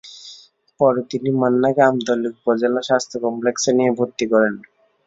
পরে 0.79 1.01
তিনি 1.11 1.29
মান্নাকে 1.41 1.81
আমতলী 1.89 2.27
উপজেলা 2.33 2.81
স্বাস্থ্য 2.89 3.17
কমপ্লেক্সে 3.25 3.71
নিয়ে 3.71 3.89
গিয়ে 3.89 3.97
ভর্তি 3.99 4.25
করেন। 4.31 4.53